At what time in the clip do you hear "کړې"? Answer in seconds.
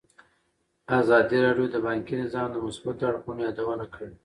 3.93-4.09